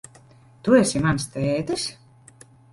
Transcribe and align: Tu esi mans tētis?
Tu 0.67 0.77
esi 0.79 1.03
mans 1.05 1.29
tētis? 1.37 1.87